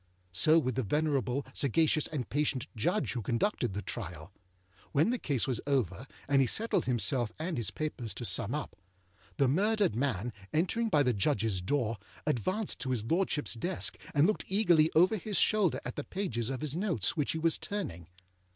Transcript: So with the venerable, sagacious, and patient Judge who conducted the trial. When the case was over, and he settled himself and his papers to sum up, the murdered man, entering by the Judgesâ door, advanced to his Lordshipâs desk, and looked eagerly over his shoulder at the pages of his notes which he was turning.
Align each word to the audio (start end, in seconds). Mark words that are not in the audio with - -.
So 0.31 0.57
with 0.57 0.73
the 0.73 0.81
venerable, 0.81 1.45
sagacious, 1.53 2.07
and 2.07 2.27
patient 2.27 2.65
Judge 2.75 3.11
who 3.13 3.21
conducted 3.21 3.75
the 3.75 3.83
trial. 3.83 4.33
When 4.93 5.11
the 5.11 5.19
case 5.19 5.45
was 5.47 5.61
over, 5.67 6.07
and 6.27 6.41
he 6.41 6.47
settled 6.47 6.85
himself 6.85 7.31
and 7.37 7.55
his 7.55 7.69
papers 7.69 8.15
to 8.15 8.25
sum 8.25 8.55
up, 8.55 8.75
the 9.37 9.47
murdered 9.47 9.95
man, 9.95 10.33
entering 10.51 10.89
by 10.89 11.03
the 11.03 11.13
Judgesâ 11.13 11.63
door, 11.67 11.97
advanced 12.25 12.79
to 12.79 12.89
his 12.89 13.03
Lordshipâs 13.03 13.59
desk, 13.59 13.95
and 14.15 14.25
looked 14.25 14.45
eagerly 14.47 14.89
over 14.95 15.17
his 15.17 15.37
shoulder 15.37 15.79
at 15.85 15.95
the 15.95 16.03
pages 16.03 16.49
of 16.49 16.61
his 16.61 16.75
notes 16.75 17.15
which 17.15 17.33
he 17.33 17.37
was 17.37 17.59
turning. 17.59 18.07